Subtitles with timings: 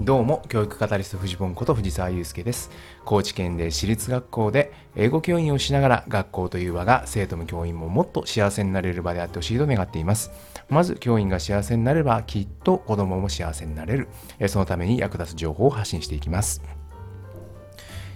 [0.00, 2.70] どうも、教育カタリスト藤本こと藤沢祐介です。
[3.04, 10.30] 高知県で私立学校で英語教員をしながら学校という場が生徒も教員ももっと幸せになれる場であってほしいと願っています。
[10.68, 14.08] まず、教員が幸せになればきっと子供も幸せになれる。
[14.46, 16.62] そのために役立つ情報を発信していきます。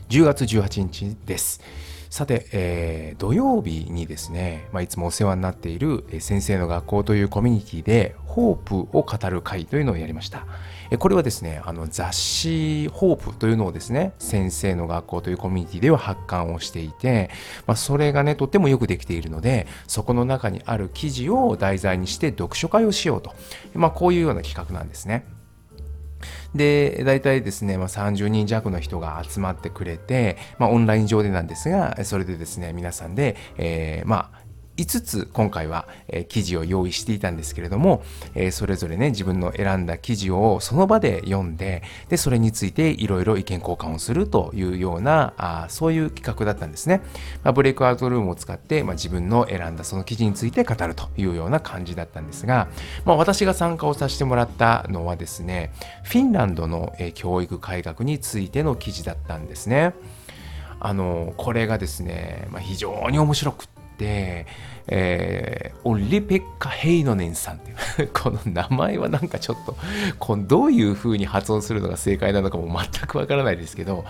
[0.08, 1.60] 10月18日です。
[2.12, 10.46] さて、えー、土曜日にですね、まあ、いつもお世話になっている先生の学校というコミュニティで、ホープを語る会というのをやりました。
[10.98, 17.30] これはですね、あの雑誌ホープというのをですね、先生の学校というコミュニティでは発刊をしていて、
[17.66, 23.34] まあ、それがね、とってもよくできているので、そこの中にある記事を題材にして読書会をしようと。
[23.74, 25.26] まあ、こういうような企画なんですね。
[26.54, 34.42] で、大体ですね、まあ、30人弱の人が集まってくれて、まあ、オンライン上でなんですが、それでですね、皆さんで、えー、まあ、
[34.82, 38.02] 5つ今回は、え記事を用意していたんですけれども、
[38.34, 47.00] えそれぞれね自分の選んだ記事をその場で読んででそれについていろいろ意見交換をするというようなあそういう企画だったんですね、
[47.44, 52.68] まあ、ブレイクアウトルームを使って、まあ、自分の選んだその記事について語るというような感じだったんですが、
[53.04, 59.94] まあ、私が参加をさせてもらったのはですねフィンランドの、え教育改革についての記事だったんですね。
[60.84, 69.76] あのこれがですね、まあ、非常に面白くて、えー、オリペッカ・ヘイノネンさんっていう この名前はなんかちょっと
[70.18, 74.04] このどういう風に発音するのが正解なのかも全くわからないですけど、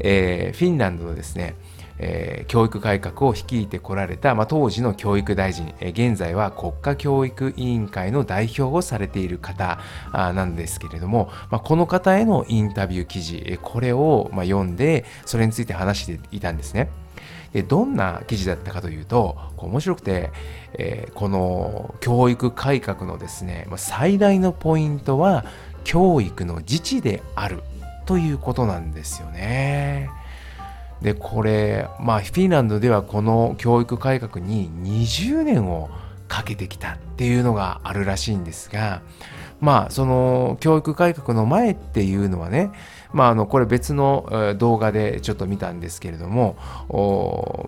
[0.00, 1.54] えー、フィンランドのですね
[1.98, 9.78] えー、教育改革を率いてこられた、まあ、当時の教育大臣、えー、現在は国家教育委員会の代表をされている方
[10.12, 16.88] なんですけれども、まあ、この方へのインタビュー記事、え、これを、まあ、読んでそれについて話していたんですね。
[17.52, 20.30] でどんな記事だったかというと面白くて、
[20.74, 25.44] えー、この教育改革のですね最大のポイントは
[25.84, 27.62] 教育の自治である
[28.06, 30.10] ということなんですよね。
[31.00, 35.90] でこれまあフィンランドではこの教育改革に20年を
[36.28, 39.02] かけてきたっていうのがあるらしいんですが
[39.60, 42.70] まあその教育改革の前っていうのはね
[43.14, 46.56] まあ、あのこれ別の動画でちょっと見たんですけれども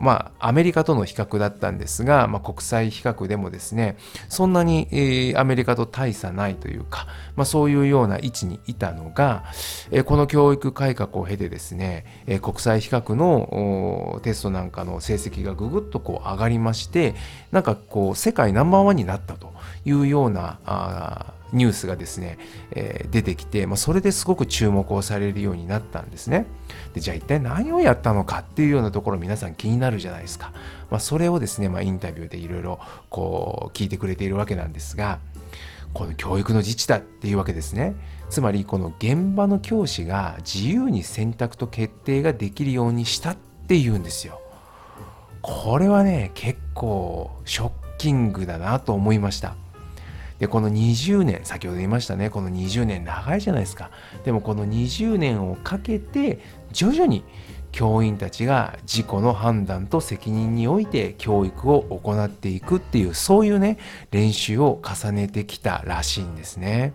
[0.01, 3.97] まあアメリカとの比較だったんですが、まあ、国際比較でもですね
[4.29, 9.45] そんなに、アメリカと大差ないというか、まあ、そういうような位置にいたのが、
[9.91, 17.15] え、この教育改革を経てですね、え、国際比較のテストなんかの成績がぐぐっとこう上がりまして
[17.53, 19.53] なんかこう世界ナンバーワンになったと
[19.85, 22.39] いうようなあニュースがですね、
[22.73, 26.47] えー、出てきて、まあ、それですごく注目をされるようになったんですね。
[26.95, 30.53] でじゃあ一体何をやったのかっていうようなところ皆さん気になるじゃないですか。
[30.91, 32.81] まあ、それをですね、まあ、インタビューでいろいろ
[33.11, 35.19] こう聞いてくれているわけなんですが、
[35.93, 37.95] この教育の自治だっていうわけですね。
[38.29, 43.37] つまりこの現場の教師が自由に選択と決定ができるようにしたっ
[43.67, 44.41] ていうんですよ。
[45.43, 49.55] これはね、結構ショッキングだなと思いました。
[50.39, 53.91] でこの20年先ほど言いましたねこの20年長いじゃないですか
[54.25, 56.41] でもこの20年をかけて
[56.73, 57.25] 徐々に
[57.73, 63.79] 教員たちが自己の判断と責任において教育を行っていくっていうそういうね
[64.11, 66.95] 練習を重ねてきたらしいんですね。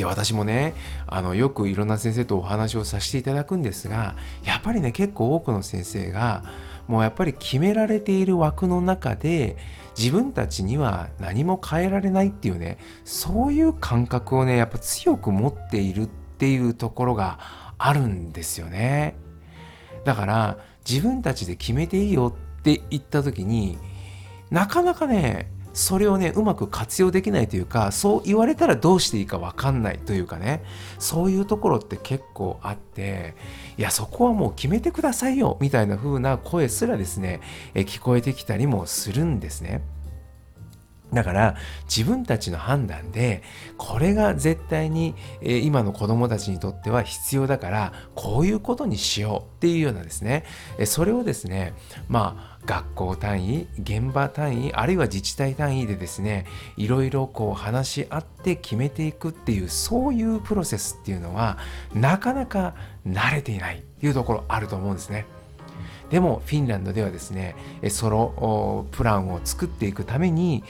[0.00, 0.72] で私もね
[1.06, 6.42] あのよくいろんな先生とお話をさせていただくんですがやっぱりね結構多くの先生が
[6.88, 9.58] もうやっぱり決められている枠の中で
[9.98, 17.38] 自分たちには何も変えられないっていうねそういう感覚をねやっぱ強く持っているっていうところが
[17.76, 19.16] あるんですよね。
[20.06, 20.58] だから
[20.88, 23.76] 自分たちで決めていいよって言った時に
[24.50, 30.62] なかなかねそれをねうまく活用できないというかそう言われたらどうしていいか分かんないというかね
[30.98, 33.34] そういうところって結構あって
[33.78, 37.40] いやそこはもう決めてくださいよみたいな風な声すらですね
[37.74, 39.82] 聞こえてきたりもするんですね。
[41.12, 43.42] だから自分たちの判断で
[43.76, 50.44] これが絶対に今の子供たちにとっては必要だからこういうことにしようっていうようなですね
[50.84, 51.74] それをですね
[52.08, 56.46] まあ学校単位現場単位あるいは自治体単位でですね
[56.76, 61.58] いろいろこう話し合って決めていくっていうそういうプロセスっていうのは
[61.94, 62.74] なかなか
[63.06, 65.26] 慣れていないっていうところあると思うんですね。
[66.10, 67.54] でもフィンランドではですね
[67.88, 70.64] ソロプランを作っていくために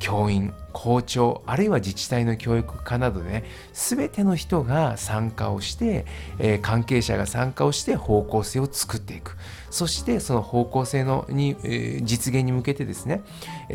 [0.00, 6.06] 教員校長あるいは自治体の教育課などでね全ての人が参加をして、
[6.62, 9.36] 関係者が参加をして方向性を作っていく
[9.70, 11.56] そしてその方向性のに、
[12.02, 13.22] 実現に向けてですね、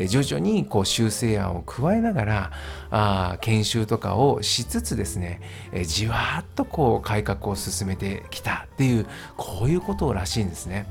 [0.08, 2.52] 徐々にこう修正案を加えながら
[2.90, 5.40] あ研修とかをしつつですね、
[5.84, 9.06] じわっとこう改革を進めてきたっていう
[9.36, 10.86] こういうことらしいんですね。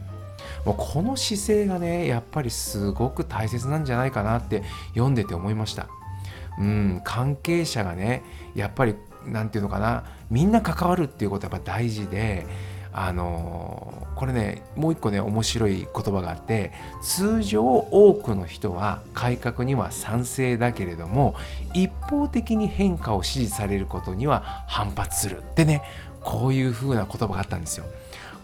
[0.65, 5.87] もうこの姿勢がねやっぱりすごく大切なんじゃないかなって読んでて思いました
[6.59, 8.23] うん関係者がね
[8.55, 8.95] やっぱり
[9.25, 12.45] 何て言うのかなみんな関わるっていうことはやっぱ大事で
[12.99, 16.71] あのこれねもう一個ね面白い言葉があって
[17.03, 21.35] 通常多くの人は改革には賛成だけれども
[21.75, 25.83] 一方的に変化を支持されることには反発するってね
[26.21, 27.85] こういう風な言葉があったんですよ。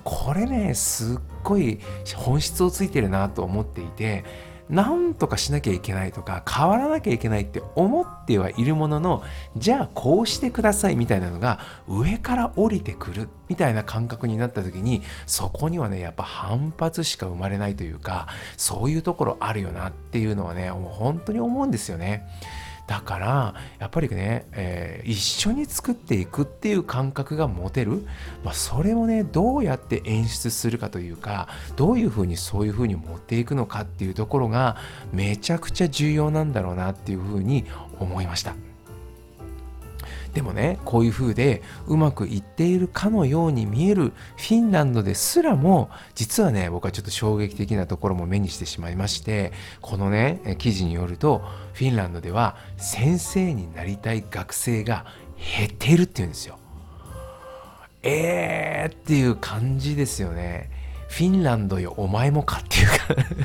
[0.04, 1.80] これねすっごい
[2.16, 4.24] 本質をついてるなと思っていて
[4.70, 9.24] なんとかしなきゃいけないとか変わらなきゃいけないって思ってはいるものの
[9.58, 18.28] じゃあこうしてくださいみたいなのが上から降りてくるみたいな感覚になった時にそこにはねやっぱ反発しか生まれないというか
[18.58, 22.26] そういうところあるよなっていうのはねもう本当に思うんですよね。
[22.88, 28.06] だからやっぱりね、えー、一緒に作っていくっていう感覚が持てる、
[28.44, 34.78] まあ、それをねどうやって演出するかというかどういうふうにそういうふうに持っていくのかっていうところが
[35.14, 37.66] めちゃくちゃ重要なんだろうなっていうふうに
[38.00, 38.73] 思いました。
[40.34, 49.52] でもねこういう風でうまくいっているかのように見えるフィンランドですらも実はね僕はちょっと衝撃的なところも目にしてしまいまして
[49.82, 51.44] このね記事によると
[51.74, 55.06] フィンランドでは先生になりたい学生が
[55.58, 56.58] 減っているっていうんですよ。
[58.02, 60.70] えーっていう感じですよね。
[61.08, 63.38] フィンランドよお前もかっていうか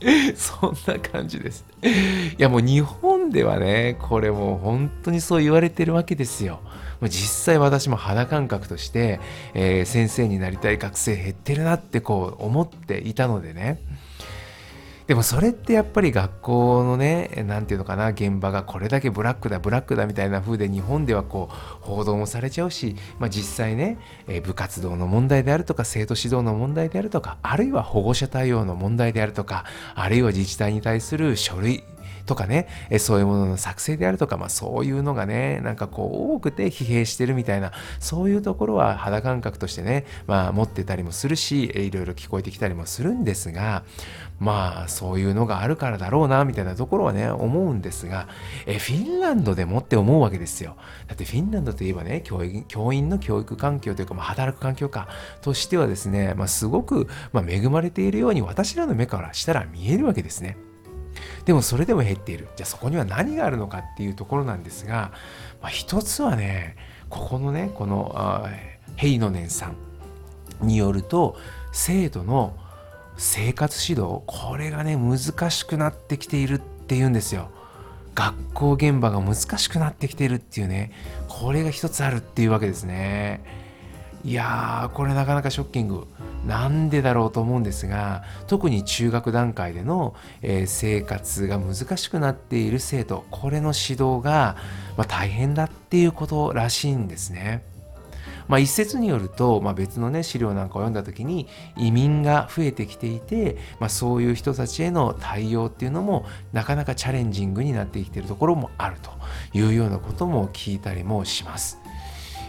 [0.36, 1.64] そんな感じです。
[1.82, 6.60] いやもう日本ではね、これもう本当にそう言われてるわけですよ。
[7.02, 9.20] 実際私も肌感覚として、
[9.54, 13.78] えー、先生になりたい学生減ってるなってこう思っていたのでね。
[15.06, 29.64] でもそれってやっぱり学校のね、何て言うのかな、現場がこれだけブラックだ、ブラックだみたいな風で日本ではこう報道もされちゃうし、まあ、実際ね、え部活動の問題であるとか、生徒指導の問題であるとか、あるいは保護者対応の問題であるとか、
[29.94, 31.84] あるいは自治体に対する書類、
[32.26, 43.84] とかね、えそういうものの作成であるとか、まあそういうのがね、なんかこう多くて疲弊してるみたいな、そういうところは肌感覚としてね、まあ持ってたりもするし、いろいろ聞こえてきたりもするんですが、
[44.38, 48.28] まあそういうのがあるからだろうな、みたいなところはね、思うんですが、
[48.66, 50.76] えフィンランドでもって思うわけですよ。
[51.06, 55.08] だってフィンランドといえばね、教員教員の教育環境というか、まあ、働く環境か
[55.42, 60.56] としてはですね、まあ、すごく、まあ、恵まれているように私らの目からしたら見えるわけですね。
[61.44, 62.48] でもそれでも減っている。
[62.56, 65.12] じゃあそこには何があるのかっていうところなんですが、
[65.60, 66.76] まあ、一つはね、
[67.08, 68.48] ここのね、この
[68.96, 69.72] ヘイノネンさ
[70.62, 71.36] んによると、
[71.72, 72.56] 生徒の
[73.16, 77.50] 生活指導、これがね、難しくなってきているっていうんですよ。
[78.14, 80.90] 学校現場が難しくなってきているっていうね、
[81.28, 83.42] これが一つあるっていうわけですね。
[84.24, 86.06] いやー、これなかなかショッキング。
[86.46, 94.56] なんでだろうと思うんですが特に中学段階での、えー、生活が難しくなっている生徒これの指導が、
[94.96, 97.64] まあ、大変だっていうことらしいんですね。
[98.48, 109.10] まあ、一説によると、まあ、別のね資料なんかを読んだ時に移民が増えてきていて、まあ、そういう人たちへの対応っていうのもなかなかチャレンジングになってきているところもあると
[109.52, 111.80] いうようなことも聞いたりもします。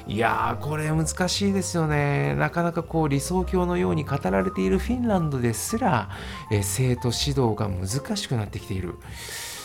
[0.07, 2.33] いやーこれ難しいですよね。
[2.35, 6.09] なかなかこう理想郷のように語られているフィンランドですら、
[6.49, 8.95] え生徒指導が難しくなってきている。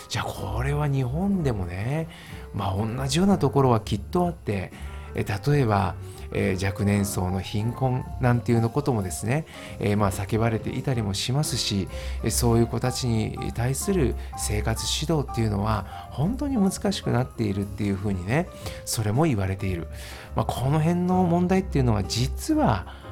[0.09, 2.07] じゃあこれは日本でもね
[2.53, 4.71] まあ同じようなところはきっとあって
[5.15, 5.95] え例えば
[6.33, 9.45] えー、若年層の貧困なんていうのこともですね、
[9.79, 11.87] えー、まあ叫ばれていたりもしますし
[12.29, 18.49] そういう子たちに対する生活指導っていうのは本当に難しくなっているっていうふうにね
[18.85, 19.87] それも言われている、
[20.35, 23.02] まあ、この辺の問題っていうのは実は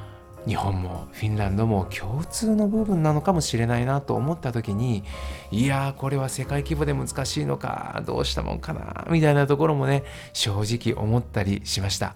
[0.48, 5.03] 日本もフィンランドも共通の部分なのかもしれないなと思った時に
[5.51, 12.15] いやーこれは世界規模で難しいのかどうしたもんかなみたいなところもね正直思ったりしました。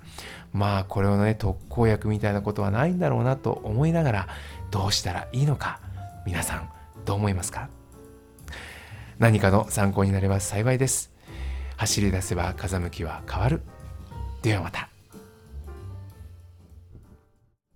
[0.54, 4.28] まあこれをね特効薬みたいなことはないんだろうなと思いながら
[4.72, 5.80] どうしたらいいのか
[6.26, 6.70] 皆さん
[7.06, 7.70] どう思いますか？
[9.20, 11.12] 何かの参考になれば幸いです。
[11.78, 13.62] 走り出せば風向きは変わる。
[14.42, 14.95] ではまた。